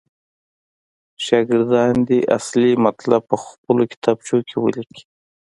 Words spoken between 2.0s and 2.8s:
دې اصلي